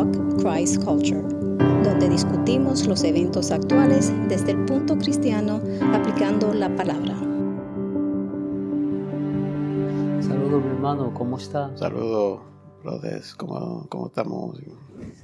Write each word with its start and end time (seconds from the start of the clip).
Talk 0.00 0.40
Christ 0.40 0.82
Culture, 0.82 1.20
donde 1.84 2.08
discutimos 2.08 2.86
los 2.86 3.04
eventos 3.04 3.50
actuales 3.50 4.10
desde 4.30 4.52
el 4.52 4.64
punto 4.64 4.96
cristiano 4.96 5.60
aplicando 5.92 6.54
la 6.54 6.74
palabra. 6.74 7.14
Saludos, 10.22 10.64
mi 10.64 10.70
hermano, 10.70 11.12
¿cómo 11.12 11.36
está? 11.36 11.76
Saludos, 11.76 12.40
brothers, 12.82 13.34
¿cómo, 13.34 13.86
cómo 13.90 14.06
estamos? 14.06 14.58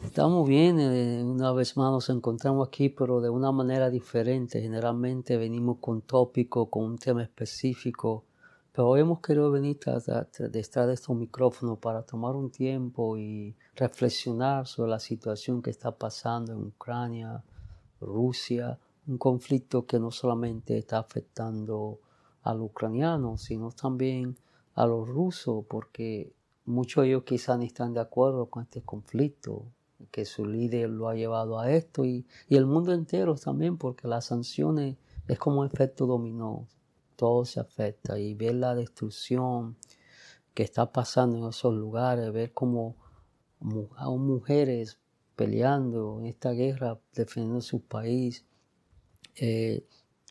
Estamos 0.04 0.46
bien, 0.46 0.79
eh, 0.79 1.24
una 1.24 1.52
vez 1.52 1.74
más 1.79 1.90
nos 1.90 2.11
encontramos 2.11 2.68
aquí, 2.68 2.90
pero 2.90 3.22
de 3.22 3.30
una 3.30 3.52
manera 3.52 3.88
diferente. 3.88 4.61
Generalmente 4.61 5.38
venimos 5.38 5.79
con 5.80 6.02
tópico, 6.02 6.68
con 6.68 6.84
un 6.84 6.98
tema 6.98 7.22
específico, 7.22 8.24
pero 8.77 8.90
hoy 8.90 9.00
hemos 9.00 9.20
querido 9.20 9.50
venir 9.50 9.78
detrás 9.78 10.87
de 10.87 10.92
estos 10.92 11.16
micrófonos 11.16 11.78
para 11.78 12.02
tomar 12.02 12.37
un 12.37 12.51
tiempo 12.51 13.16
y 13.16 13.56
reflexionar 13.74 14.66
sobre 14.66 14.91
la 14.91 14.98
situación 14.98 15.62
que 15.62 15.70
está 15.70 15.92
pasando 15.92 16.52
en 16.52 16.59
Ucrania, 16.59 17.42
Rusia, 18.02 18.78
un 19.06 19.16
conflicto 19.16 19.87
que 19.87 19.98
no 19.98 20.10
solamente 20.10 20.77
está 20.77 20.98
afectando 20.98 22.01
a 22.42 22.52
los 22.52 22.66
ucranianos, 22.66 23.45
sino 23.45 23.70
también 23.70 24.37
a 24.74 24.84
los 24.84 25.09
rusos, 25.09 25.65
porque 25.66 26.34
muchos 26.66 27.04
de 27.04 27.09
ellos 27.09 27.23
quizás 27.24 27.56
no 27.56 27.65
están 27.65 27.95
de 27.95 28.01
acuerdo 28.01 28.45
con 28.51 28.65
este 28.65 28.82
conflicto, 28.82 29.65
que 30.10 30.27
su 30.27 30.45
líder 30.45 30.90
lo 30.90 31.09
ha 31.09 31.15
llevado 31.15 31.59
a 31.59 31.70
esto, 31.70 32.04
y, 32.04 32.27
y 32.46 32.56
el 32.56 32.66
mundo 32.66 32.93
entero 32.93 33.37
también, 33.37 33.79
porque 33.79 34.06
las 34.06 34.27
sanciones 34.27 34.98
es 35.29 35.38
como 35.38 35.60
un 35.60 35.66
efecto 35.66 36.04
dominó 36.04 36.66
todo 37.16 37.45
se 37.45 37.61
afecta 37.61 38.19
y 38.19 38.34
ver 38.34 38.55
la 38.55 38.75
destrucción 38.75 39.77
que 40.55 40.62
está 40.62 40.93
pasando 40.93 41.38
en 41.38 41.48
esos 41.51 41.74
lugares, 41.74 42.32
ver 42.32 42.52
cómo 42.52 42.96
aún 43.96 44.27
mujeres 44.27 44.99
peleando 45.35 46.21
en 46.21 46.27
esta 46.27 46.52
guerra, 46.52 46.99
defendiendo 47.15 47.60
su 47.60 47.82
país, 47.82 48.45
eh, 49.37 49.85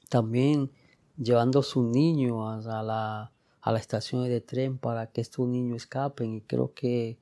también 0.10 0.72
llevando 1.18 1.60
a 1.60 1.64
sus 1.64 1.86
niños 1.86 2.66
a, 2.68 2.82
la, 2.82 3.32
a 3.62 3.72
las 3.72 3.82
estaciones 3.82 4.30
de 4.30 4.42
tren 4.42 4.78
para 4.78 5.12
que 5.12 5.22
estos 5.22 5.48
niños 5.48 5.78
escapen. 5.78 6.34
Y 6.34 6.42
creo 6.42 6.74
que 6.74 7.18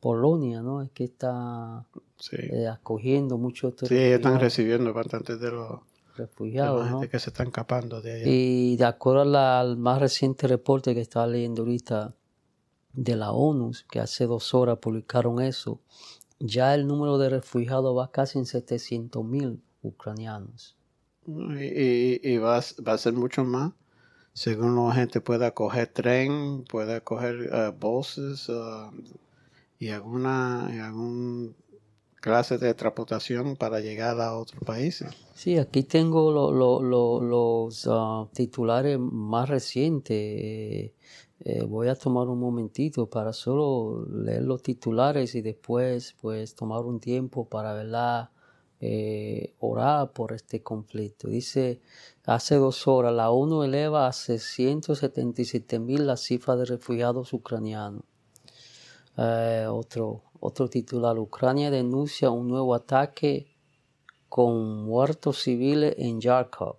Polonia, 0.00 0.62
¿no? 0.62 0.82
Es 0.82 0.90
que 0.92 1.04
está 1.04 1.86
eh, 2.32 2.66
acogiendo 2.68 3.38
muchos 3.38 3.74
Sí, 3.82 3.96
están 3.96 4.40
recibiendo 4.40 4.92
bastante 4.92 5.36
de 5.36 5.50
los 5.50 5.80
refugiados. 6.16 6.90
¿no? 6.90 7.00
que 7.00 7.18
se 7.18 7.30
están 7.30 7.48
escapando 7.48 8.00
de 8.00 8.12
allá. 8.12 8.24
Y 8.26 8.76
de 8.76 8.84
acuerdo 8.84 9.38
al 9.38 9.76
más 9.76 10.00
reciente 10.00 10.46
reporte 10.46 10.94
que 10.94 11.00
estaba 11.00 11.26
leyendo 11.26 11.62
ahorita 11.62 12.14
de 12.92 13.16
la 13.16 13.32
ONU, 13.32 13.72
que 13.90 14.00
hace 14.00 14.26
dos 14.26 14.54
horas 14.54 14.78
publicaron 14.78 15.40
eso, 15.40 15.80
ya 16.38 16.74
el 16.74 16.86
número 16.86 17.18
de 17.18 17.30
refugiados 17.30 17.96
va 17.96 18.10
casi 18.10 18.38
en 18.38 18.46
700 18.46 19.24
mil 19.24 19.62
ucranianos. 19.82 20.76
Y, 21.26 22.36
va, 22.38 22.58
a 22.58 22.98
ser 22.98 23.12
mucho 23.14 23.44
más 23.44 23.72
según 24.32 24.76
la 24.76 24.94
gente 24.94 25.22
pueda 25.22 25.52
coger 25.52 25.88
tren, 25.88 26.64
pueda 26.64 27.00
coger 27.00 27.50
uh, 27.52 27.72
buses 27.72 28.50
uh, 28.50 28.90
y 29.78 29.88
alguna 29.88 30.70
y 30.74 30.78
algún 30.78 31.56
clases 32.26 32.58
de 32.58 32.74
transportación 32.74 33.54
para 33.54 33.78
llegar 33.78 34.20
a 34.20 34.36
otros 34.36 34.60
países. 34.64 35.08
Sí, 35.32 35.58
aquí 35.58 35.84
tengo 35.84 36.32
los 37.20 37.86
ah, 37.88 38.26
titulares 38.32 38.98
más 38.98 39.48
recientes. 39.48 40.16
Eh, 40.18 40.92
eh, 41.44 41.62
voy 41.62 41.86
a 41.86 41.94
tomar 41.94 42.26
un 42.26 42.40
momentito 42.40 43.08
para 43.08 43.32
solo 43.32 44.04
leer 44.08 44.42
los 44.42 44.60
titulares 44.60 45.36
y 45.36 45.40
después 45.40 46.16
pues 46.20 46.56
tomar 46.56 46.80
un 46.80 46.98
tiempo 46.98 47.48
para 47.48 48.32
eh, 48.80 49.54
orar 49.60 50.10
por 50.10 50.32
este 50.32 50.64
conflicto. 50.64 51.28
Dice, 51.28 51.80
hace 52.24 52.56
dos 52.56 52.88
horas 52.88 53.14
la 53.14 53.30
ONU 53.30 53.62
eleva 53.62 54.08
a 54.08 54.12
677 54.12 55.78
mil 55.78 56.08
la 56.08 56.16
cifra 56.16 56.56
de 56.56 56.64
refugiados 56.64 57.32
ucranianos. 57.32 58.02
Otro, 59.16 60.22
otro 60.40 60.68
titular, 60.68 61.18
Ucrania 61.18 61.70
denuncia 61.70 62.30
un 62.30 62.48
nuevo 62.48 62.74
ataque 62.74 63.56
con 64.28 64.84
muertos 64.84 65.42
civiles 65.42 65.94
en 65.98 66.20
Yarkov. 66.20 66.78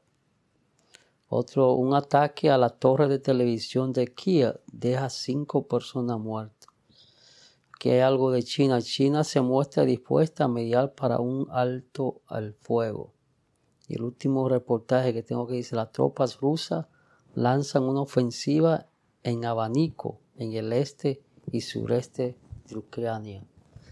Otro, 1.29 1.73
un 1.73 1.93
ataque 1.93 2.49
a 2.49 2.57
la 2.57 2.69
torre 2.69 3.07
de 3.07 3.19
televisión 3.19 3.91
de 3.91 4.07
Kiev 4.13 4.61
deja 4.71 5.09
cinco 5.09 5.67
personas 5.67 6.19
muertas. 6.19 6.69
Que 7.79 7.93
hay 7.93 7.99
algo 7.99 8.31
de 8.31 8.43
China. 8.43 8.81
China 8.81 9.23
se 9.23 9.41
muestra 9.41 9.83
dispuesta 9.83 10.45
a 10.45 10.47
mediar 10.47 10.93
para 10.93 11.19
un 11.19 11.47
alto 11.51 12.21
al 12.27 12.53
fuego. 12.53 13.13
Y 13.87 13.95
el 13.95 14.03
último 14.03 14.47
reportaje 14.47 15.13
que 15.13 15.23
tengo 15.23 15.47
que 15.47 15.55
decir, 15.55 15.75
las 15.75 15.91
tropas 15.91 16.39
rusas 16.39 16.87
lanzan 17.33 17.83
una 17.83 18.01
ofensiva 18.01 18.87
en 19.23 19.45
abanico 19.45 20.21
en 20.35 20.53
el 20.53 20.71
este 20.71 21.23
y 21.51 21.61
sureste 21.61 22.35
de 22.69 22.77
Ucrania. 22.77 23.43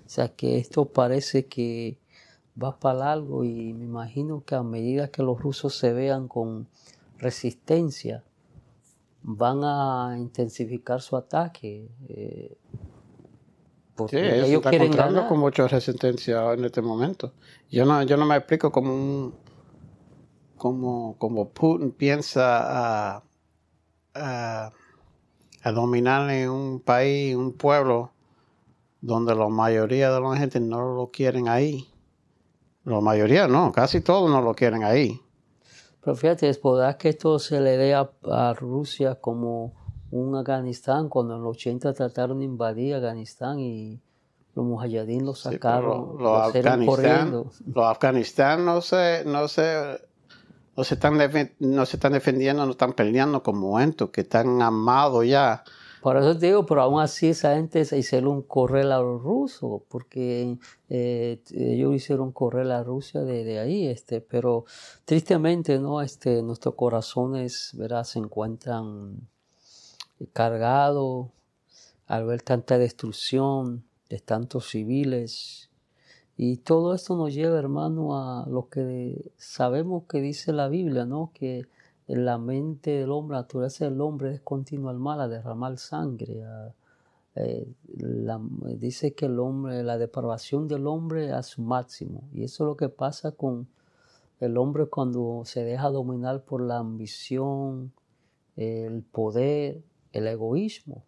O 0.05 0.09
sea 0.09 0.29
que 0.29 0.57
esto 0.57 0.85
parece 0.85 1.47
que 1.47 1.97
va 2.61 2.79
para 2.79 3.11
algo 3.11 3.43
y 3.43 3.73
me 3.73 3.85
imagino 3.85 4.43
que 4.45 4.55
a 4.55 4.63
medida 4.63 5.09
que 5.09 5.23
los 5.23 5.39
rusos 5.39 5.75
se 5.77 5.93
vean 5.93 6.27
con 6.27 6.67
resistencia, 7.17 8.23
van 9.23 9.61
a 9.63 10.15
intensificar 10.17 11.01
su 11.01 11.17
ataque. 11.17 11.89
Eh, 12.07 12.57
porque 13.95 14.19
sí, 14.19 14.47
ellos 14.47 14.61
quieren 14.61 14.91
ganar. 14.91 15.27
con 15.27 15.39
mucha 15.39 15.67
resistencia 15.67 16.53
en 16.53 16.65
este 16.65 16.81
momento. 16.81 17.33
Yo 17.71 17.85
no, 17.85 18.03
yo 18.03 18.17
no 18.17 18.25
me 18.25 18.35
explico 18.35 18.71
cómo 18.71 19.33
como, 20.57 21.15
como 21.17 21.49
Putin 21.49 21.91
piensa 21.91 23.15
a, 23.17 23.23
a, 24.13 24.71
a 25.65 25.71
dominar 25.71 26.29
en 26.29 26.51
un 26.51 26.79
país, 26.79 27.35
un 27.35 27.51
pueblo, 27.51 28.11
donde 29.01 29.33
la 29.33 29.49
mayoría 29.49 30.11
de 30.11 30.21
la 30.21 30.37
gente 30.37 30.59
no 30.59 30.93
lo 30.93 31.09
quieren 31.09 31.47
ahí. 31.47 31.89
La 32.83 33.01
mayoría 33.01 33.47
no, 33.47 33.71
casi 33.71 33.99
todos 33.99 34.29
no 34.29 34.43
lo 34.43 34.53
quieren 34.53 34.83
ahí. 34.83 35.19
Pero 36.01 36.15
fíjate, 36.15 36.49
es 36.49 36.61
verdad 36.61 36.97
que 36.97 37.09
esto 37.09 37.39
se 37.39 37.59
le 37.59 37.77
dé 37.77 37.95
a, 37.95 38.53
Rusia 38.53 39.15
como 39.15 39.73
un 40.11 40.35
Afganistán, 40.35 41.09
cuando 41.09 41.35
en 41.35 41.41
los 41.41 41.57
80 41.57 41.93
trataron 41.93 42.37
de 42.39 42.45
invadir 42.45 42.93
Afganistán 42.93 43.59
y 43.59 43.99
los 44.53 44.63
mujahideen 44.63 45.25
lo 45.25 45.33
sacaron, 45.33 46.15
los, 46.19 46.41
Afganistán, 46.41 47.31
los 47.31 47.85
Afganistán 47.85 48.65
no 48.65 48.81
se, 48.81 49.23
no 49.25 49.47
se, 49.47 49.99
no 50.75 50.83
se, 50.83 50.95
están, 50.95 51.17
no 51.59 51.85
se 51.85 51.97
están 51.97 52.13
defendiendo, 52.13 52.65
no 52.65 52.71
están 52.71 52.93
peleando 52.93 53.41
como 53.41 53.79
estos 53.79 54.09
que 54.09 54.21
están 54.21 54.61
amados 54.61 55.25
ya 55.25 55.63
por 56.05 56.17
eso 56.17 56.37
te 56.37 56.45
digo, 56.45 56.67
pero 56.67 56.83
aún 56.83 57.01
así 57.01 57.29
esa 57.29 57.55
gente 57.55 57.81
hicieron 57.81 58.43
correr 58.43 58.85
a 58.91 58.99
los 58.99 59.23
rusos, 59.23 59.81
porque 59.89 60.59
eh, 60.87 61.41
ellos 61.49 61.95
hicieron 61.95 62.31
correr 62.31 62.69
a 62.71 62.83
Rusia 62.83 63.21
de, 63.21 63.57
ahí, 63.57 63.87
este, 63.87 64.21
pero 64.21 64.65
tristemente, 65.03 65.79
¿no? 65.79 66.03
Este, 66.03 66.43
nuestros 66.43 66.75
corazones, 66.75 67.71
¿verdad? 67.73 68.03
Se 68.03 68.19
encuentran 68.19 69.27
cargados 70.31 71.29
al 72.05 72.27
ver 72.27 72.43
tanta 72.43 72.77
destrucción 72.77 73.83
de 74.07 74.19
tantos 74.19 74.69
civiles. 74.69 75.64
Y 76.37 76.57
todo 76.57 76.93
esto 76.93 77.15
nos 77.15 77.33
lleva, 77.33 77.57
hermano, 77.57 78.17
a 78.17 78.45
lo 78.49 78.67
que 78.67 79.31
sabemos 79.37 80.03
que 80.03 80.19
dice 80.19 80.51
la 80.51 80.67
Biblia, 80.67 81.05
¿no? 81.05 81.31
Que 81.33 81.65
la 82.07 82.37
mente 82.37 82.91
del 82.91 83.11
hombre, 83.11 83.35
la 83.35 83.41
naturaleza 83.43 83.85
del 83.85 84.01
hombre 84.01 84.35
es 84.35 84.41
continua 84.41 84.91
al 84.91 84.99
mal, 84.99 85.21
a 85.21 85.27
derramar 85.27 85.77
sangre. 85.77 86.43
Eh, 87.35 87.67
dice 88.77 89.13
que 89.13 89.25
el 89.27 89.39
hombre, 89.39 89.81
la 89.83 89.97
depravación 89.97 90.67
del 90.67 90.87
hombre 90.87 91.31
a 91.31 91.41
su 91.41 91.61
máximo. 91.61 92.23
Y 92.33 92.43
eso 92.43 92.63
es 92.63 92.67
lo 92.67 92.77
que 92.77 92.89
pasa 92.89 93.31
con 93.31 93.67
el 94.39 94.57
hombre 94.57 94.87
cuando 94.87 95.43
se 95.45 95.63
deja 95.63 95.89
dominar 95.89 96.43
por 96.43 96.61
la 96.61 96.79
ambición, 96.79 97.93
el 98.57 99.03
poder, 99.03 99.81
el 100.11 100.27
egoísmo. 100.27 101.03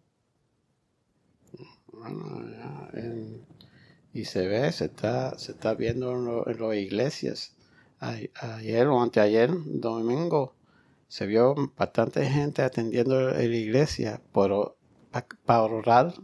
Y 4.18 4.24
se 4.24 4.48
ve, 4.48 4.72
se 4.72 4.86
está, 4.86 5.38
se 5.38 5.52
está 5.52 5.74
viendo 5.74 6.10
en, 6.12 6.58
las 6.58 6.76
iglesias. 6.76 7.54
Ayer 8.00 8.88
o 8.88 9.00
anteayer, 9.00 9.50
domingo, 9.64 10.54
se 11.06 11.24
vio 11.26 11.54
bastante 11.76 12.26
gente 12.26 12.62
atendiendo 12.62 13.30
en 13.30 13.50
la 13.50 13.56
iglesia 13.56 14.20
para 14.32 15.62
orar, 15.62 16.14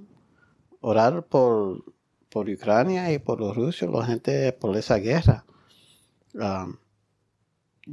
orar 0.80 1.24
por, 1.26 1.84
por 2.30 2.50
Ucrania 2.50 3.12
y 3.12 3.20
por 3.20 3.38
los 3.38 3.54
rusos, 3.54 3.88
la 3.88 4.04
gente 4.04 4.52
por 4.52 4.76
esa 4.76 4.96
guerra. 4.96 5.44
Um, 6.34 6.76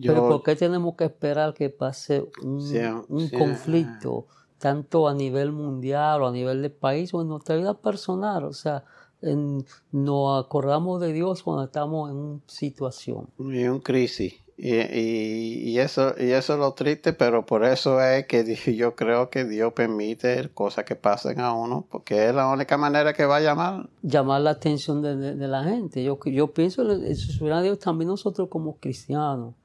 Pero 0.02 0.28
¿por 0.28 0.42
qué 0.42 0.56
tenemos 0.56 0.96
que 0.96 1.06
esperar 1.06 1.54
que 1.54 1.70
pase 1.70 2.26
un, 2.42 3.06
un 3.08 3.30
conflicto, 3.30 4.26
tanto 4.58 5.08
a 5.08 5.14
nivel 5.14 5.52
mundial 5.52 6.24
o 6.24 6.28
a 6.28 6.32
nivel 6.32 6.64
de 6.64 6.72
país 6.72 7.14
o 7.14 7.22
en 7.22 7.28
nuestra 7.28 7.56
vida 7.56 7.76
personal? 7.76 8.46
O 8.46 8.54
sea, 8.54 8.84
nos 9.22 10.46
acordamos 10.46 11.02
de 11.02 11.14
Dios 11.14 11.44
cuando 11.44 11.66
estamos 11.66 12.10
en 12.10 12.18
una 12.18 12.40
situación. 12.48 13.28
Y 13.38 13.66
un 13.66 13.80
crisis. 13.80 14.34
Y, 14.64 15.80
eso, 15.80 16.14
y 16.20 16.32
eso 16.34 16.54
es 16.54 16.60
lo 16.60 16.74
triste, 16.74 17.14
pero 17.14 17.48
por 17.48 17.66
eso 17.66 18.00
es 18.00 18.28
que 18.28 18.44
yo 18.76 18.96
creo 18.96 19.32
que 19.32 19.44
Dios 19.44 19.74
permite 19.74 20.50
cosas 20.54 20.86
que 20.86 20.96
pasen 20.96 21.40
a 21.40 21.54
uno, 21.54 21.88
porque 21.90 22.28
es 22.28 22.36
la 22.36 22.48
única 22.48 22.78
manera 22.78 23.12
que 23.14 23.26
va 23.26 23.38
a 23.38 23.42
llamar. 23.42 23.90
Llamar 24.04 24.42
la 24.42 24.52
atención 24.52 25.02
de, 25.02 25.48
la 25.48 25.64
gente. 25.64 26.04
Yo, 26.04 26.20
yo 26.26 26.54
pienso, 26.54 26.88
eso 26.92 27.62
Dios 27.62 27.80
también 27.80 28.10
nosotros 28.10 28.50
como 28.50 28.78
cristianos, 28.78 29.56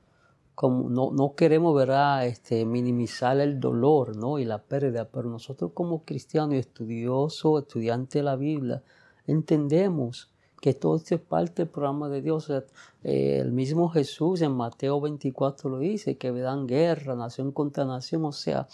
como 0.54 0.88
no, 0.88 1.10
no 1.10 1.34
queremos 1.34 1.76
¿verdad? 1.76 2.26
Este, 2.26 2.64
minimizar 2.64 3.38
el 3.38 3.60
dolor 3.60 4.16
¿no? 4.16 4.38
y 4.38 4.46
la 4.46 4.62
pérdida, 4.62 5.10
pero 5.12 5.28
nosotros 5.28 5.72
como 5.74 6.04
cristianos 6.04 6.54
y 6.54 6.58
estudiosos, 6.58 7.60
estudiantes 7.60 8.14
de 8.14 8.22
la 8.22 8.36
Biblia, 8.36 8.82
entendemos 9.26 10.30
que 10.60 10.74
todo 10.74 10.96
esto 10.96 11.14
es 11.14 11.20
parte 11.20 11.62
del 11.62 11.70
programa 11.70 12.08
de 12.08 12.22
Dios. 12.22 12.50
Eh, 12.50 13.38
el 13.38 13.52
mismo 13.52 13.88
Jesús 13.88 14.40
en 14.42 14.52
Mateo 14.52 15.00
24 15.00 15.70
lo 15.70 15.78
dice, 15.78 16.16
que 16.16 16.32
dan 16.32 16.66
guerra, 16.66 17.14
nación 17.14 17.52
contra 17.52 17.84
nación. 17.84 18.24
O 18.24 18.32
sea, 18.32 18.66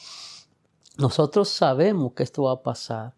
nosotros 0.99 1.49
sabemos 1.49 2.13
que 2.13 2.23
esto 2.23 2.45
va 2.45 2.53
a 2.53 2.63
pasar, 2.63 3.15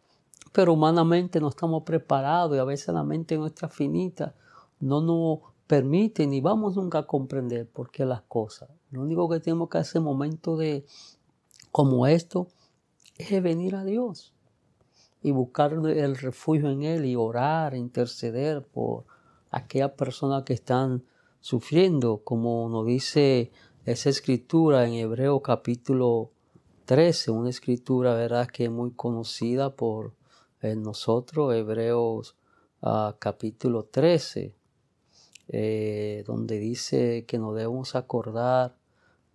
pero 0.53 0.73
humanamente 0.73 1.41
no 1.41 1.49
estamos 1.49 1.83
preparados 1.83 2.57
y 2.57 2.59
a 2.59 2.65
veces 2.65 2.95
la 2.95 3.05
mente 3.05 3.37
nuestra 3.37 3.69
finita 3.69 4.35
no 4.81 5.01
nos 5.01 5.41
permite 5.67 6.27
ni 6.27 6.41
vamos 6.41 6.77
nunca 6.77 6.99
a 6.99 7.07
comprender 7.07 7.69
por 7.69 7.91
qué 7.91 8.05
las 8.05 8.23
cosas. 8.23 8.69
Lo 8.91 9.03
único 9.03 9.29
que 9.29 9.41
tenemos 9.41 9.69
que 9.69 9.79
hacer 9.79 9.99
en 9.99 10.05
momentos 10.05 10.59
de 10.59 10.85
como 11.73 12.07
esto 12.07 12.49
es 13.17 13.43
venir 13.43 13.75
a 13.75 13.85
Dios 13.85 14.34
y 15.25 15.31
buscar 15.31 15.73
el 15.73 16.17
refugio 16.17 16.71
en 16.71 16.82
Él 16.82 17.06
y 17.06 17.17
orar, 17.17 17.75
interceder 17.75 18.62
por 18.62 19.06
aquellas 19.50 19.93
personas 19.93 20.43
que 20.44 20.53
están 20.53 21.03
sufriendo, 21.41 22.21
como 22.23 22.69
nos 22.69 22.85
dice 22.87 23.50
esa 23.87 24.11
escritura 24.11 24.87
en 24.87 24.93
Hebreo 24.93 25.41
capítulo 25.41 26.31
13, 26.85 27.31
una 27.31 27.49
escritura 27.49 28.15
verdad 28.15 28.49
que 28.49 28.65
es 28.65 28.71
muy 28.71 28.91
conocida 28.91 29.75
por 29.75 30.12
eh, 30.61 30.76
nosotros, 30.76 31.55
Hebreos 31.55 32.37
ah, 32.82 33.17
capítulo 33.19 33.85
13, 33.85 34.55
eh, 35.49 36.23
donde 36.27 36.59
dice 36.59 37.25
que 37.27 37.38
nos 37.38 37.56
debemos 37.56 37.94
acordar 37.94 38.77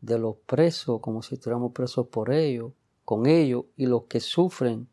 de 0.01 0.19
los 0.19 0.35
presos 0.45 1.01
como 1.01 1.24
si 1.24 1.33
estuviéramos 1.33 1.71
presos 1.71 2.06
por 2.09 2.31
ellos, 2.31 2.74
con 3.06 3.25
ellos 3.25 3.65
y 3.75 3.88
los 3.88 4.03
que 4.03 4.19
sufren 4.19 4.88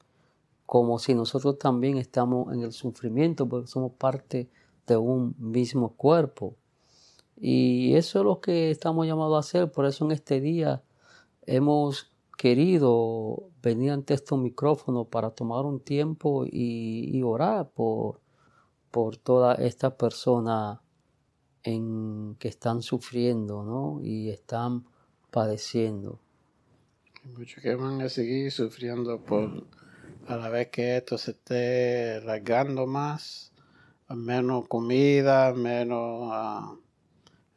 como 0.66 0.98
si 0.98 1.14
nosotros 1.14 1.58
también 1.58 1.96
estamos 1.96 2.52
en 2.52 2.62
el 2.62 2.72
sufrimiento 2.72 3.48
porque 3.48 3.68
somos 3.68 3.92
parte 3.92 4.50
de 4.86 4.96
un 4.96 5.34
mismo 5.38 5.94
cuerpo. 5.94 6.56
Y 7.36 7.94
eso 7.94 8.18
es 8.18 8.24
lo 8.24 8.40
que 8.40 8.70
estamos 8.70 9.06
llamados 9.06 9.36
a 9.36 9.40
hacer. 9.40 9.70
Por 9.70 9.86
eso 9.86 10.04
en 10.04 10.12
este 10.12 10.40
día 10.40 10.82
hemos 11.42 12.10
querido 12.36 13.48
venir 13.62 13.92
ante 13.92 14.14
estos 14.14 14.38
micrófonos 14.38 15.06
para 15.06 15.30
tomar 15.30 15.64
un 15.64 15.80
tiempo 15.80 16.44
y, 16.46 17.22
orar 17.22 17.70
por, 17.70 18.20
por 18.90 19.16
todas 19.16 19.58
estas 19.60 19.94
personas 19.94 20.80
que 21.62 22.48
están 22.48 22.80
sufriendo 22.80 23.64
¿no? 23.64 24.00
y 24.02 24.30
están 24.30 24.84
padeciendo. 25.32 26.20
Muchos 27.36 27.60
que 27.60 27.74
van 27.74 28.00
a 28.02 28.08
seguir 28.08 28.52
sufriendo 28.52 29.20
por 29.20 29.66
a 30.28 30.36
la 30.36 30.48
vez 30.48 30.68
que 30.68 30.96
esto 30.96 31.18
se 31.18 31.32
esté 31.32 32.20
rasgando 32.20 32.86
más, 32.86 33.52
menos 34.08 34.66
comida, 34.68 35.52
menos, 35.54 36.30
ah, 36.32 36.76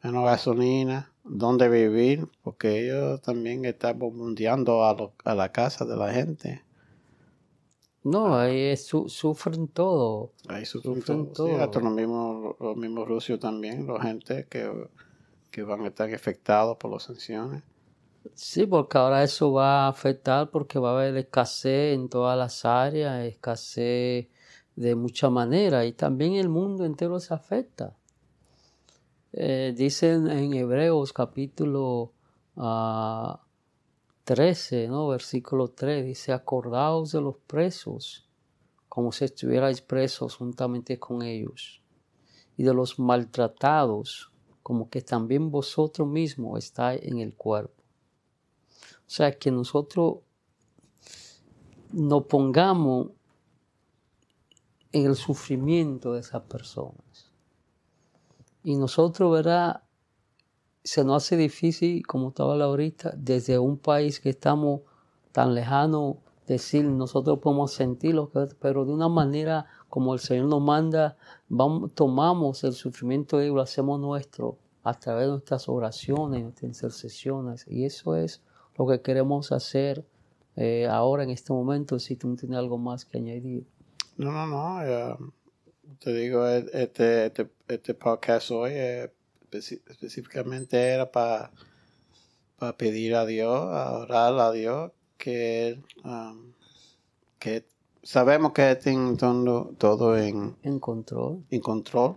menos 0.02 0.24
gasolina, 0.24 1.12
dónde 1.24 1.68
vivir, 1.68 2.28
porque 2.42 2.84
ellos 2.84 3.20
también 3.22 3.64
están 3.64 3.98
bombardeando 3.98 4.84
a, 4.84 4.96
a 5.24 5.34
la 5.34 5.52
casa 5.52 5.84
de 5.84 5.96
la 5.96 6.12
gente. 6.12 6.64
No, 8.02 8.34
ahí 8.34 8.74
sufren 8.76 9.68
todo. 9.68 10.32
Ahí 10.48 10.64
sufren, 10.64 11.32
todo. 11.32 11.60
hasta 11.60 11.80
los 11.80 11.92
mismos, 11.92 12.56
los 12.58 12.76
mismos 12.76 13.06
rusos 13.06 13.38
también, 13.38 13.86
la 13.86 14.00
gente 14.00 14.46
que, 14.48 14.70
que 15.50 15.62
van 15.62 15.82
a 15.82 15.88
estar 15.88 16.12
afectados 16.14 16.78
por 16.78 16.90
las 16.92 17.02
sanciones. 17.02 17.62
Sí, 18.34 18.66
porque 18.66 18.98
ahora 18.98 19.22
eso 19.22 19.52
va 19.52 19.86
a 19.86 19.88
afectar 19.88 20.50
porque 20.50 20.78
va 20.78 20.90
a 20.90 20.94
haber 20.94 21.16
escasez 21.16 21.94
en 21.94 22.08
todas 22.08 22.36
las 22.36 22.64
áreas, 22.64 23.24
escasez 23.24 24.28
de 24.76 24.94
mucha 24.94 25.30
manera 25.30 25.84
y 25.86 25.92
también 25.92 26.34
el 26.34 26.48
mundo 26.48 26.84
entero 26.84 27.18
se 27.20 27.34
afecta. 27.34 27.96
Eh, 29.32 29.72
dicen 29.76 30.28
en 30.28 30.54
Hebreos 30.54 31.12
capítulo 31.12 32.12
13, 34.24 34.86
ah, 34.86 34.88
¿no? 34.88 35.08
versículo 35.08 35.68
3, 35.68 36.04
dice, 36.04 36.32
acordaos 36.32 37.12
de 37.12 37.20
los 37.20 37.36
presos 37.46 38.26
como 38.90 39.12
si 39.12 39.24
estuvierais 39.24 39.80
presos 39.80 40.34
juntamente 40.34 40.98
con 40.98 41.22
ellos, 41.22 41.80
y 42.56 42.64
de 42.64 42.74
los 42.74 42.98
maltratados 42.98 44.32
como 44.64 44.90
que 44.90 45.00
también 45.00 45.50
vosotros 45.50 46.08
mismos 46.08 46.58
estáis 46.58 47.00
en 47.04 47.20
el 47.20 47.34
cuerpo. 47.34 47.79
O 49.10 49.12
sea, 49.12 49.36
que 49.36 49.50
nosotros 49.50 50.18
nos 51.90 52.26
pongamos 52.26 53.08
en 54.92 55.06
el 55.06 55.16
sufrimiento 55.16 56.12
de 56.12 56.20
esas 56.20 56.42
personas. 56.42 57.32
Y 58.62 58.76
nosotros, 58.76 59.32
¿verdad? 59.32 59.82
Se 60.84 61.02
nos 61.02 61.24
hace 61.24 61.36
difícil, 61.36 62.06
como 62.06 62.28
estaba 62.28 62.54
la 62.54 62.66
ahorita, 62.66 63.12
desde 63.16 63.58
un 63.58 63.78
país 63.78 64.20
que 64.20 64.30
estamos 64.30 64.82
tan 65.32 65.56
lejano, 65.56 66.18
decir, 66.46 66.84
nosotros 66.84 67.40
podemos 67.40 67.72
sentirlo, 67.72 68.30
pero 68.60 68.84
de 68.84 68.92
una 68.92 69.08
manera 69.08 69.66
como 69.88 70.14
el 70.14 70.20
Señor 70.20 70.46
nos 70.46 70.62
manda, 70.62 71.16
tomamos 71.94 72.62
el 72.62 72.74
sufrimiento 72.74 73.42
y 73.42 73.48
lo 73.48 73.60
hacemos 73.60 73.98
nuestro 73.98 74.58
a 74.84 74.94
través 74.94 75.24
de 75.24 75.32
nuestras 75.32 75.68
oraciones, 75.68 76.44
nuestras 76.44 76.68
intercesiones. 76.68 77.66
Y 77.66 77.84
eso 77.84 78.14
es 78.14 78.40
lo 78.76 78.86
que 78.86 79.00
queremos 79.00 79.52
hacer 79.52 80.04
eh, 80.56 80.86
ahora 80.86 81.22
en 81.22 81.30
este 81.30 81.52
momento, 81.52 81.98
si 81.98 82.16
tú 82.16 82.34
tienes 82.36 82.58
algo 82.58 82.78
más 82.78 83.04
que 83.04 83.18
añadir. 83.18 83.66
No, 84.16 84.32
no, 84.32 84.46
no. 84.46 85.32
te 85.98 86.12
digo, 86.12 86.46
e, 86.46 86.66
este, 86.72 87.26
este, 87.26 87.50
este 87.68 87.94
podcast 87.94 88.50
hoy 88.50 88.72
eh, 88.74 89.12
específicamente 89.50 90.78
era 90.78 91.10
para 91.10 91.50
pedir 92.76 93.14
a 93.14 93.24
Dios, 93.26 93.68
a 93.70 93.92
orar 93.92 94.38
a 94.38 94.52
Dios, 94.52 94.92
que, 95.16 95.80
um, 96.04 96.52
que 97.38 97.66
sabemos 98.02 98.52
que 98.52 98.76
tiene 98.76 99.16
todo, 99.16 99.74
todo 99.78 100.18
en, 100.18 100.56
en 100.62 100.78
control. 100.78 101.44
En 101.50 101.60
control 101.60 102.16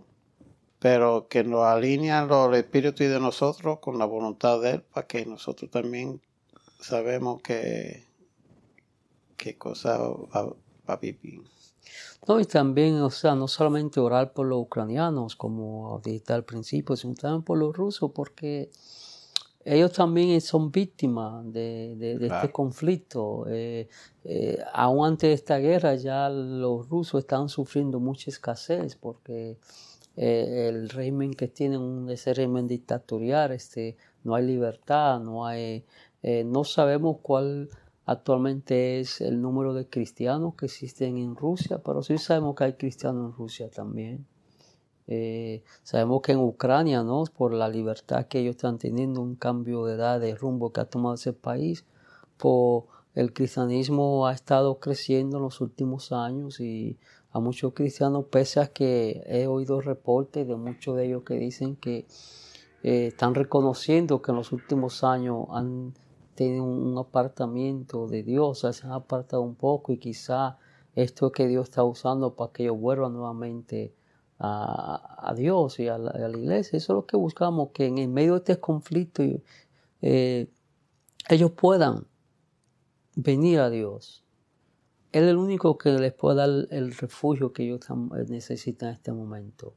pero 0.84 1.30
que 1.30 1.46
nos 1.46 1.64
alinean 1.64 2.28
los 2.28 2.54
espíritus 2.58 3.08
de 3.08 3.18
nosotros 3.18 3.80
con 3.80 3.98
la 3.98 4.04
voluntad 4.04 4.60
de 4.60 4.72
Él 4.72 4.82
para 4.82 5.08
que 5.08 5.26
nosotros 5.26 5.72
también 5.72 6.22
sabemos 6.84 7.42
que 7.42 8.04
qué 9.38 9.58
cosa 9.58 9.98
va, 9.98 10.56
a 10.88 10.96
vivir. 10.98 11.42
No, 12.28 12.40
y 12.40 12.46
también, 12.46 12.96
o 13.02 13.10
sea, 13.10 13.36
no 13.36 13.48
solamente 13.48 14.00
orar 14.00 14.34
por 14.34 14.46
los 14.46 14.60
ucranianos, 14.60 15.36
como 15.36 16.02
dije 16.04 16.34
al 16.34 16.44
principio, 16.44 16.96
sino 16.96 17.14
también 17.16 17.44
por 17.44 17.58
los 17.58 17.76
rusos, 17.76 18.12
porque 18.12 18.70
ellos 19.66 19.94
también 19.94 20.40
son 20.42 20.72
víctimas 20.72 21.52
de, 21.52 22.18
este 22.22 22.52
conflicto. 22.52 23.46
Eh, 23.50 23.88
eh, 24.26 24.60
aún 24.74 25.06
antes 25.06 25.30
de 25.30 25.34
esta 25.34 25.58
guerra 25.58 25.96
ya 25.96 26.30
los 26.30 26.90
rusos 26.90 27.24
están 27.24 27.50
sufriendo 27.50 28.00
mucha 28.00 28.30
escasez 28.30 28.96
porque 28.96 29.58
eh, 30.16 30.68
el 30.70 30.90
régimen 30.90 31.34
que 31.34 31.48
tienen, 31.48 32.10
ese 32.10 32.34
régimen 32.34 32.68
dictatorial, 32.68 33.52
este, 33.52 33.98
no 34.24 34.36
hay 34.36 34.46
libertad, 34.46 35.20
no 35.20 35.46
hay 35.46 35.86
eh, 36.24 36.44
no 36.46 36.64
sabemos 36.64 37.18
cuál 37.22 37.70
actualmente 38.06 39.00
es 39.00 39.22
el 39.22 39.42
número 39.42 39.74
de 39.74 39.88
cristianos 39.88 40.56
que 40.56 40.66
existen 40.66 41.18
en 41.18 41.36
Rusia, 41.36 41.80
pero 41.84 42.02
sí 42.02 42.18
sabemos 42.18 42.56
que 42.56 42.64
hay 42.64 42.74
cristianos 42.74 43.32
en 43.32 43.38
Rusia 43.38 43.70
también. 43.70 44.26
Eh, 45.08 45.64
sabemos 45.84 46.22
que 46.22 46.32
en 46.32 46.40
Ucrania, 46.40 47.04
¿no? 47.04 47.26
por 47.26 47.54
la 47.54 47.68
libertad 47.68 48.26
que 48.28 48.40
ellos 48.40 48.56
están 48.56 48.78
teniendo, 48.78 49.22
un 49.22 49.36
cambio 49.36 49.86
de 49.86 49.96
edad, 49.96 50.20
de 50.20 50.34
rumbo 50.36 50.72
que 50.72 50.82
ha 50.82 50.86
tomado 50.86 51.16
ese 51.16 51.34
país, 51.34 51.86
por 52.38 52.86
el 53.16 53.34
cristianismo 53.34 54.26
ha 54.26 54.34
estado 54.34 54.80
creciendo 54.80 55.38
en 55.38 55.44
los 55.44 55.62
últimos 55.62 56.12
años 56.12 56.60
y 56.60 56.98
a 57.32 57.40
muchos 57.40 57.74
cristianos, 57.74 58.26
pese 58.32 58.60
a 58.60 58.68
que 58.68 59.24
he 59.26 59.48
oído 59.48 59.82
reportes 59.82 60.48
de 60.48 60.56
muchos 60.56 60.96
de 60.96 61.06
ellos 61.06 61.24
que 61.24 61.36
dicen 61.36 61.76
que 61.76 62.06
eh, 62.84 63.08
están 63.08 63.36
reconociendo 63.36 64.22
que 64.22 64.32
en 64.32 64.38
los 64.38 64.52
últimos 64.52 65.04
años 65.04 65.48
han 65.52 65.94
tienen 66.36 66.62
un 66.62 66.98
apartamiento 66.98 68.08
de 68.08 68.24
Dios, 68.24 68.60
se 68.60 68.86
han 68.86 68.92
apartado 68.92 69.42
un 69.42 69.56
poco 69.56 69.92
y 69.92 69.98
quizá 69.98 70.58
esto 70.96 71.32
que 71.32 71.48
Dios 71.48 71.70
está 71.70 71.84
usando 71.84 72.36
para 72.36 72.52
que 72.52 72.64
ellos 72.64 72.80
vuelvan 72.80 73.14
nuevamente 73.14 73.94
a, 74.40 75.34
Dios 75.38 75.80
y 75.80 75.88
a 75.88 75.98
la, 75.98 76.30
iglesia. 76.30 76.78
Eso 76.78 76.94
es 76.94 76.96
lo 76.96 77.06
que 77.06 77.18
buscamos, 77.18 77.70
que 77.74 77.86
en 77.86 77.98
el 77.98 78.10
medio 78.10 78.34
de 78.34 78.40
este 78.40 78.60
conflicto 78.60 79.24
eh, 80.02 80.48
ellos 81.30 81.52
puedan 81.52 82.08
venir 83.16 83.60
a 83.60 83.70
Dios. 83.70 84.24
Él 85.12 85.26
es 85.26 85.30
el 85.30 85.38
único 85.38 85.78
que 85.78 85.92
les 85.92 86.14
puede 86.14 86.38
dar 86.38 86.50
el 86.72 86.94
refugio 86.94 87.54
que 87.54 87.64
ellos 87.64 87.82
necesitan 88.28 88.90
en 88.90 88.96
este 88.96 89.12
momento. 89.14 89.76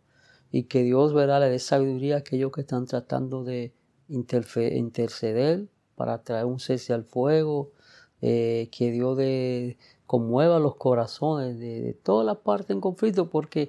Y 0.50 0.64
que 0.64 0.82
Dios 0.82 1.12
verá, 1.12 1.38
dé 1.40 1.58
sabiduría 1.58 2.16
a 2.16 2.18
aquellos 2.18 2.52
que 2.52 2.62
están 2.62 2.86
tratando 2.86 3.44
de 3.44 3.74
interceder 4.08 5.68
para 5.96 6.22
traer 6.22 6.44
un 6.44 6.60
cese 6.60 6.92
al 6.92 7.04
fuego, 7.04 7.72
eh, 8.22 8.68
que 8.70 8.90
Dios 8.92 9.16
de, 9.16 9.76
conmueva 10.06 10.58
los 10.60 10.76
corazones 10.76 11.58
de, 11.58 11.80
de 11.80 11.92
toda 11.94 12.24
la 12.24 12.36
parte 12.36 12.72
en 12.72 12.80
conflicto, 12.80 13.28
porque 13.28 13.68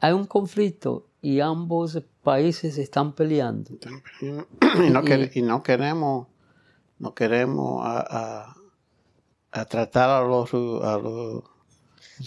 hay 0.00 0.12
un 0.12 0.24
conflicto 0.26 1.06
y 1.20 1.40
ambos 1.40 2.00
países 2.22 2.78
están 2.78 3.12
peleando. 3.12 3.70
Y 4.20 4.90
no, 4.90 5.02
y, 5.34 5.42
no 5.42 5.62
queremos, 5.62 6.26
no 6.98 7.14
queremos 7.14 7.82
a, 7.84 8.54
a, 9.50 9.64
tratar 9.64 10.10
a 10.10 10.20
los, 10.22 10.52
a 10.52 10.98
los 10.98 11.44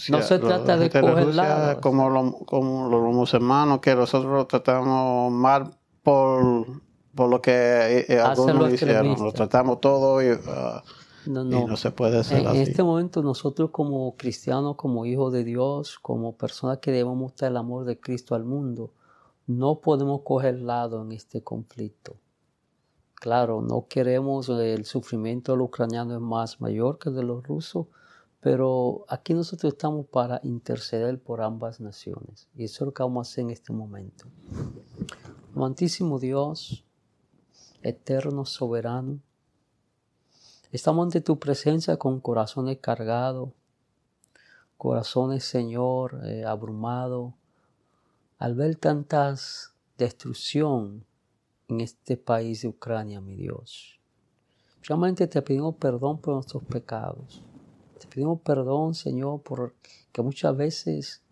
no 0.08 0.22
se 0.22 0.38
trata 0.38 0.76
de 0.76 0.90
coger 0.90 1.80
Como, 1.80 2.10
lo, 2.10 2.32
como 2.44 2.88
los 2.88 3.14
musulmanos 3.14 3.80
que 3.80 3.94
nosotros 3.94 4.48
tratamos 4.48 5.30
mal 5.32 5.76
por, 6.02 6.66
por 7.14 7.28
lo 7.28 7.40
que 7.40 7.52
eh, 7.52 8.06
eh, 8.08 8.18
algunos 8.18 8.72
hicieron. 8.72 9.16
Lo 9.18 9.32
tratamos 9.32 9.80
todo 9.80 10.22
y, 10.22 10.30
uh, 10.32 10.40
no, 11.26 11.44
no. 11.44 11.76
se 11.76 11.90
puede 11.90 12.18
hacer 12.18 12.40
en, 12.40 12.46
así. 12.46 12.56
En 12.58 12.62
este 12.62 12.82
momento 12.82 13.22
nosotros 13.22 13.70
como 13.70 14.16
cristianos, 14.16 14.76
como 14.76 15.06
hijos 15.06 15.32
de 15.32 15.44
Dios, 15.44 15.98
como 16.00 16.36
personas 16.36 16.78
que 16.78 16.90
debemos 16.90 17.16
mostrar 17.16 17.50
el 17.50 17.56
amor 17.56 17.84
de 17.84 18.00
Cristo 18.00 18.34
al 18.34 18.44
mundo, 18.44 18.92
no 19.46 19.80
podemos 19.80 20.22
coger 20.22 20.60
lado 20.60 21.02
en 21.02 21.12
este 21.12 21.42
conflicto. 21.42 22.16
Claro, 23.14 23.62
no 23.62 23.86
queremos 23.88 24.48
el 24.48 24.84
sufrimiento 24.84 25.52
del 25.52 25.60
ucraniano 25.60 26.14
es 26.14 26.20
más 26.20 26.60
mayor 26.60 26.98
que 26.98 27.10
el 27.10 27.14
de 27.14 27.22
los 27.22 27.44
rusos, 27.44 27.86
pero 28.40 29.04
aquí 29.08 29.32
nosotros 29.32 29.74
estamos 29.74 30.06
para 30.06 30.40
interceder 30.42 31.22
por 31.22 31.40
ambas 31.40 31.80
naciones. 31.80 32.48
Y 32.56 32.64
eso 32.64 32.82
es 32.82 32.86
lo 32.86 32.92
que 32.92 33.04
vamos 33.04 33.28
a 33.28 33.30
hacer 33.30 33.44
en 33.44 33.50
este 33.50 33.72
momento. 33.72 34.24
Amantísimo 35.54 36.18
Dios, 36.18 36.84
eterno, 37.82 38.44
soberano, 38.44 39.20
Estamos 40.72 41.04
ante 41.04 41.20
tu 41.20 41.38
presencia 41.38 41.98
con 41.98 42.18
corazones 42.18 42.78
cargados, 42.80 43.50
corazones, 44.78 45.44
Señor, 45.44 46.22
eh, 46.24 46.46
abrumados, 46.46 47.34
al 48.38 48.54
ver 48.54 48.76
tantas 48.76 49.74
destrucción 49.98 51.04
en 51.68 51.82
este 51.82 52.16
país 52.16 52.62
de 52.62 52.68
Ucrania, 52.68 53.20
mi 53.20 53.36
Dios. 53.36 54.00
Realmente 54.82 55.26
te 55.26 55.42
pedimos 55.42 55.74
perdón 55.74 56.18
por 56.22 56.36
nuestros 56.36 56.64
pecados. 56.64 57.42
Te 58.00 58.06
pedimos 58.06 58.40
perdón, 58.40 58.94
Señor, 58.94 59.42
porque 59.42 60.22
muchas 60.22 60.56
veces 60.56 61.22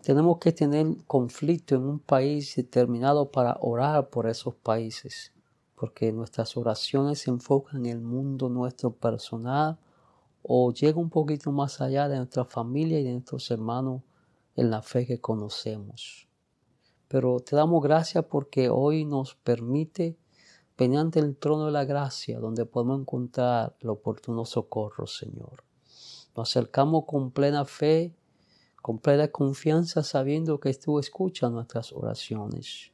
tenemos 0.00 0.38
que 0.38 0.52
tener 0.52 0.86
conflicto 1.08 1.74
en 1.74 1.82
un 1.82 1.98
país 1.98 2.54
determinado 2.54 3.32
para 3.32 3.58
orar 3.60 4.10
por 4.10 4.28
esos 4.28 4.54
países 4.54 5.33
porque 5.84 6.12
nuestras 6.12 6.56
oraciones 6.56 7.18
se 7.18 7.30
enfocan 7.30 7.84
en 7.84 7.92
el 7.92 8.00
mundo 8.00 8.48
nuestro 8.48 8.90
personal 8.90 9.78
o 10.42 10.72
llega 10.72 10.98
un 10.98 11.10
poquito 11.10 11.52
más 11.52 11.82
allá 11.82 12.08
de 12.08 12.16
nuestra 12.16 12.46
familia 12.46 12.98
y 12.98 13.04
de 13.04 13.12
nuestros 13.12 13.50
hermanos 13.50 14.00
en 14.56 14.70
la 14.70 14.80
fe 14.80 15.04
que 15.04 15.20
conocemos. 15.20 16.26
Pero 17.06 17.38
te 17.40 17.54
damos 17.54 17.82
gracias 17.82 18.24
porque 18.24 18.70
hoy 18.70 19.04
nos 19.04 19.34
permite 19.34 20.16
venir 20.78 21.00
ante 21.00 21.20
el 21.20 21.36
trono 21.36 21.66
de 21.66 21.72
la 21.72 21.84
gracia, 21.84 22.38
donde 22.38 22.64
podemos 22.64 23.02
encontrar 23.02 23.76
el 23.80 23.90
oportuno 23.90 24.46
socorro, 24.46 25.06
Señor. 25.06 25.64
Nos 26.34 26.48
acercamos 26.48 27.04
con 27.04 27.30
plena 27.30 27.66
fe, 27.66 28.14
con 28.80 29.00
plena 29.00 29.28
confianza, 29.28 30.02
sabiendo 30.02 30.58
que 30.58 30.72
tú 30.72 30.98
escuchas 30.98 31.52
nuestras 31.52 31.92
oraciones. 31.92 32.93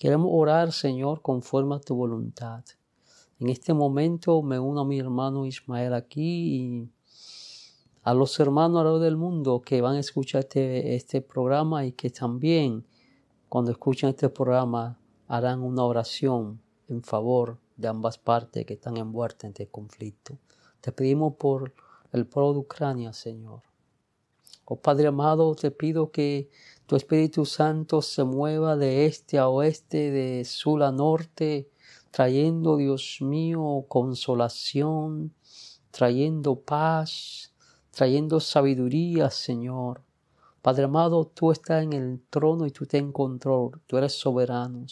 Queremos 0.00 0.30
orar, 0.32 0.72
Señor, 0.72 1.20
conforme 1.20 1.74
a 1.74 1.78
tu 1.78 1.94
voluntad. 1.94 2.64
En 3.38 3.50
este 3.50 3.74
momento 3.74 4.40
me 4.40 4.58
uno 4.58 4.80
a 4.80 4.84
mi 4.86 4.98
hermano 4.98 5.44
Ismael 5.44 5.92
aquí 5.92 6.56
y 6.56 6.88
a 8.02 8.14
los 8.14 8.40
hermanos 8.40 8.78
alrededor 8.78 9.02
del 9.02 9.18
mundo 9.18 9.60
que 9.60 9.82
van 9.82 9.96
a 9.96 10.00
escuchar 10.00 10.40
este, 10.40 10.94
este 10.94 11.20
programa 11.20 11.84
y 11.84 11.92
que 11.92 12.08
también 12.08 12.86
cuando 13.50 13.72
escuchen 13.72 14.08
este 14.08 14.30
programa 14.30 14.98
harán 15.28 15.60
una 15.60 15.84
oración 15.84 16.62
en 16.88 17.02
favor 17.02 17.58
de 17.76 17.88
ambas 17.88 18.16
partes 18.16 18.64
que 18.64 18.72
están 18.72 18.96
envueltas 18.96 19.44
en 19.44 19.50
este 19.50 19.66
conflicto. 19.66 20.38
Te 20.80 20.92
pedimos 20.92 21.34
por 21.34 21.74
el 22.12 22.24
pueblo 22.24 22.54
de 22.54 22.58
Ucrania, 22.60 23.12
Señor. 23.12 23.60
Oh 24.64 24.76
Padre 24.76 25.08
amado, 25.08 25.54
te 25.56 25.72
pido 25.72 26.12
que 26.12 26.48
tu 26.90 26.96
Espíritu 26.96 27.46
Santo 27.46 28.02
se 28.02 28.24
mueva 28.24 28.76
de 28.76 29.06
este 29.06 29.38
a 29.38 29.48
oeste, 29.48 30.10
de 30.10 30.44
sur 30.44 30.82
a 30.82 30.90
norte, 30.90 31.70
trayendo, 32.10 32.76
Dios 32.78 33.18
mío, 33.20 33.84
consolación, 33.86 35.32
trayendo 35.92 36.56
paz, 36.56 37.54
trayendo 37.92 38.40
sabiduría, 38.40 39.30
Señor. 39.30 40.02
Padre 40.62 40.86
amado, 40.86 41.28
tú 41.32 41.52
estás 41.52 41.84
en 41.84 41.92
el 41.92 42.20
trono 42.28 42.66
y 42.66 42.72
tú 42.72 42.86
te 42.86 42.98
en 42.98 43.12
control, 43.12 43.80
tú 43.86 43.96
eres 43.96 44.14
soberano. 44.14 44.84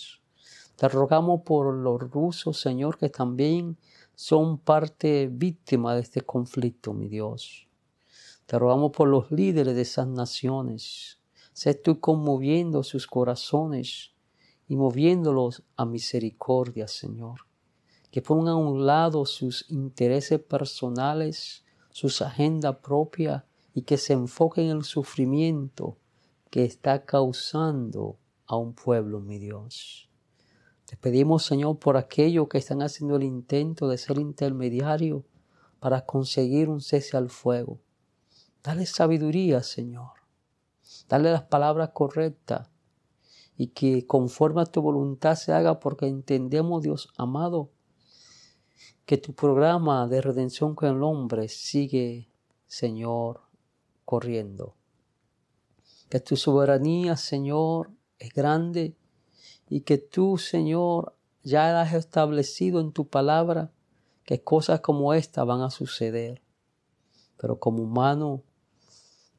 Te 0.76 0.88
rogamos 0.88 1.40
por 1.40 1.74
los 1.74 2.00
rusos, 2.12 2.60
Señor, 2.60 2.96
que 2.96 3.08
también 3.08 3.76
son 4.14 4.58
parte 4.58 5.28
víctima 5.32 5.96
de 5.96 6.02
este 6.02 6.20
conflicto, 6.20 6.94
mi 6.94 7.08
Dios. 7.08 7.66
Te 8.46 8.56
rogamos 8.56 8.92
por 8.92 9.08
los 9.08 9.32
líderes 9.32 9.74
de 9.74 9.82
esas 9.82 10.06
naciones, 10.06 11.18
Sé 11.58 11.74
tú 11.74 11.98
conmoviendo 11.98 12.84
sus 12.84 13.08
corazones 13.08 14.12
y 14.68 14.76
moviéndolos 14.76 15.64
a 15.74 15.86
misericordia, 15.86 16.86
Señor. 16.86 17.48
Que 18.12 18.22
pongan 18.22 18.52
a 18.52 18.56
un 18.56 18.86
lado 18.86 19.26
sus 19.26 19.68
intereses 19.68 20.38
personales, 20.38 21.64
sus 21.90 22.22
agendas 22.22 22.76
propias 22.76 23.42
y 23.74 23.82
que 23.82 23.96
se 23.96 24.12
enfoquen 24.12 24.66
en 24.66 24.76
el 24.76 24.84
sufrimiento 24.84 25.96
que 26.48 26.64
está 26.64 27.04
causando 27.04 28.18
a 28.46 28.54
un 28.54 28.72
pueblo, 28.72 29.18
mi 29.18 29.40
Dios. 29.40 30.08
Te 30.84 30.96
pedimos, 30.96 31.44
Señor, 31.44 31.80
por 31.80 31.96
aquellos 31.96 32.46
que 32.46 32.58
están 32.58 32.82
haciendo 32.82 33.16
el 33.16 33.24
intento 33.24 33.88
de 33.88 33.98
ser 33.98 34.20
intermediario 34.20 35.24
para 35.80 36.06
conseguir 36.06 36.68
un 36.68 36.80
cese 36.80 37.16
al 37.16 37.30
fuego. 37.30 37.80
Dale 38.62 38.86
sabiduría, 38.86 39.64
Señor. 39.64 40.17
Dale 41.08 41.32
las 41.32 41.42
palabras 41.42 41.90
correctas 41.94 42.68
y 43.56 43.68
que 43.68 44.06
conforme 44.06 44.62
a 44.62 44.66
tu 44.66 44.82
voluntad 44.82 45.34
se 45.34 45.52
haga 45.52 45.80
porque 45.80 46.06
entendemos, 46.06 46.82
Dios 46.82 47.08
amado, 47.16 47.70
que 49.04 49.16
tu 49.16 49.34
programa 49.34 50.06
de 50.06 50.20
redención 50.20 50.74
con 50.74 50.94
el 50.94 51.02
hombre 51.02 51.48
sigue, 51.48 52.30
Señor, 52.66 53.40
corriendo. 54.04 54.76
Que 56.10 56.20
tu 56.20 56.36
soberanía, 56.36 57.16
Señor, 57.16 57.90
es 58.18 58.32
grande 58.32 58.96
y 59.68 59.80
que 59.80 59.98
tú, 59.98 60.38
Señor, 60.38 61.16
ya 61.42 61.80
has 61.80 61.94
establecido 61.94 62.80
en 62.80 62.92
tu 62.92 63.08
palabra 63.08 63.72
que 64.24 64.42
cosas 64.42 64.80
como 64.80 65.14
esta 65.14 65.44
van 65.44 65.62
a 65.62 65.70
suceder. 65.70 66.42
Pero 67.38 67.58
como 67.58 67.82
humano 67.82 68.42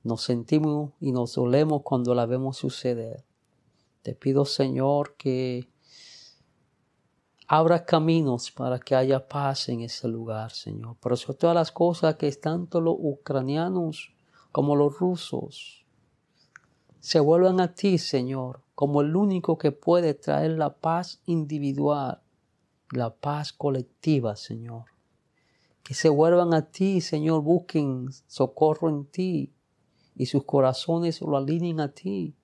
nos 0.03 0.23
sentimos 0.23 0.91
y 0.99 1.11
nos 1.11 1.35
dolemos 1.35 1.81
cuando 1.83 2.15
la 2.15 2.25
vemos 2.25 2.57
suceder. 2.57 3.25
Te 4.01 4.15
pido, 4.15 4.45
Señor, 4.45 5.15
que 5.17 5.69
abra 7.47 7.83
caminos 7.83 8.51
para 8.51 8.79
que 8.79 8.95
haya 8.95 9.27
paz 9.27 9.69
en 9.69 9.81
ese 9.81 10.07
lugar, 10.07 10.51
Señor. 10.51 10.97
Pero 11.01 11.15
sobre 11.15 11.37
todas 11.39 11.55
las 11.55 11.71
cosas 11.71 12.15
que 12.15 12.31
tanto 12.31 12.79
los 12.79 12.95
ucranianos 12.97 14.13
como 14.51 14.75
los 14.75 14.97
rusos 14.97 15.85
se 16.99 17.19
vuelvan 17.19 17.59
a 17.59 17.73
ti, 17.73 17.97
Señor, 17.97 18.61
como 18.75 19.01
el 19.01 19.15
único 19.15 19.57
que 19.57 19.71
puede 19.71 20.13
traer 20.13 20.51
la 20.51 20.75
paz 20.75 21.21
individual, 21.25 22.21
la 22.91 23.13
paz 23.15 23.53
colectiva, 23.53 24.35
Señor. 24.35 24.85
Que 25.83 25.93
se 25.93 26.09
vuelvan 26.09 26.53
a 26.53 26.69
ti, 26.69 27.01
Señor, 27.01 27.41
busquen 27.41 28.09
socorro 28.27 28.89
en 28.89 29.05
ti, 29.05 29.53
y 30.19 30.25
sus 30.25 30.43
corazones 30.43 31.21
lo 31.21 31.37
alineen 31.37 31.79
a 31.79 31.93
ti 31.93 32.35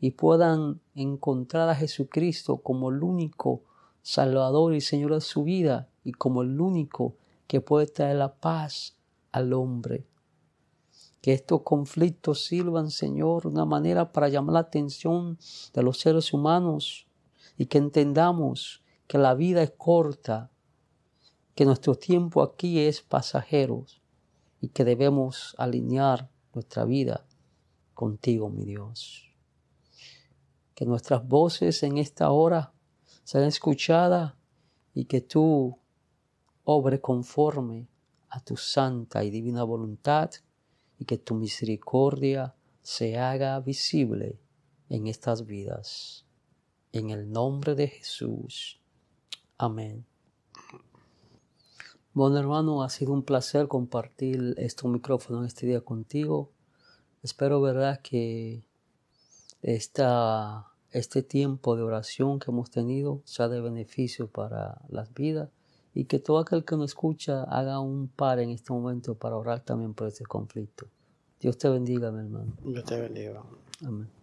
y 0.00 0.12
puedan 0.12 0.80
encontrar 0.94 1.68
a 1.68 1.74
Jesucristo 1.74 2.62
como 2.62 2.88
el 2.88 3.02
único 3.02 3.62
Salvador 4.00 4.74
y 4.74 4.80
Señor 4.80 5.12
de 5.12 5.20
su 5.20 5.44
vida 5.44 5.90
y 6.02 6.12
como 6.12 6.40
el 6.40 6.58
único 6.58 7.16
que 7.46 7.60
puede 7.60 7.86
traer 7.88 8.16
la 8.16 8.36
paz 8.36 8.96
al 9.32 9.52
hombre. 9.52 10.06
Que 11.20 11.34
estos 11.34 11.60
conflictos 11.60 12.46
sirvan, 12.46 12.90
Señor, 12.90 13.46
una 13.46 13.66
manera 13.66 14.12
para 14.12 14.30
llamar 14.30 14.54
la 14.54 14.60
atención 14.60 15.38
de 15.74 15.82
los 15.82 16.00
seres 16.00 16.32
humanos 16.32 17.06
y 17.58 17.66
que 17.66 17.76
entendamos 17.76 18.82
que 19.06 19.18
la 19.18 19.34
vida 19.34 19.62
es 19.62 19.72
corta, 19.76 20.50
que 21.54 21.66
nuestro 21.66 21.96
tiempo 21.96 22.42
aquí 22.42 22.78
es 22.78 23.02
pasajero 23.02 23.84
y 24.62 24.68
que 24.68 24.86
debemos 24.86 25.54
alinear 25.58 26.30
nuestra 26.54 26.84
vida 26.84 27.26
contigo, 27.94 28.50
mi 28.50 28.64
Dios. 28.64 29.32
Que 30.74 30.86
nuestras 30.86 31.26
voces 31.26 31.82
en 31.82 31.98
esta 31.98 32.30
hora 32.30 32.72
sean 33.24 33.44
escuchadas 33.44 34.34
y 34.94 35.04
que 35.04 35.20
tú 35.20 35.78
obre 36.64 37.00
conforme 37.00 37.88
a 38.28 38.40
tu 38.40 38.56
santa 38.56 39.24
y 39.24 39.30
divina 39.30 39.64
voluntad 39.64 40.30
y 40.98 41.04
que 41.04 41.18
tu 41.18 41.34
misericordia 41.34 42.54
se 42.82 43.18
haga 43.18 43.58
visible 43.60 44.40
en 44.88 45.06
estas 45.06 45.46
vidas. 45.46 46.26
En 46.92 47.10
el 47.10 47.30
nombre 47.30 47.74
de 47.74 47.88
Jesús. 47.88 48.80
Amén. 49.58 50.09
Bueno 52.12 52.38
hermano, 52.38 52.82
ha 52.82 52.88
sido 52.88 53.12
un 53.12 53.22
placer 53.22 53.68
compartir 53.68 54.54
este 54.56 54.88
micrófono 54.88 55.44
este 55.44 55.66
día 55.66 55.80
contigo. 55.80 56.50
Espero 57.22 57.60
verdad 57.60 58.00
que 58.02 58.64
esta, 59.62 60.66
este 60.90 61.22
tiempo 61.22 61.76
de 61.76 61.82
oración 61.82 62.40
que 62.40 62.50
hemos 62.50 62.70
tenido 62.70 63.22
sea 63.24 63.48
de 63.48 63.60
beneficio 63.60 64.26
para 64.26 64.80
las 64.88 65.14
vidas 65.14 65.50
y 65.94 66.06
que 66.06 66.18
todo 66.18 66.38
aquel 66.38 66.64
que 66.64 66.76
nos 66.76 66.90
escucha 66.90 67.44
haga 67.44 67.78
un 67.78 68.08
par 68.08 68.40
en 68.40 68.50
este 68.50 68.72
momento 68.72 69.14
para 69.14 69.36
orar 69.36 69.60
también 69.60 69.94
por 69.94 70.08
este 70.08 70.24
conflicto. 70.24 70.88
Dios 71.38 71.58
te 71.58 71.68
bendiga, 71.68 72.10
mi 72.10 72.20
hermano. 72.20 72.52
Dios 72.64 72.84
te 72.84 73.00
bendiga. 73.00 73.42
Amén. 73.84 74.19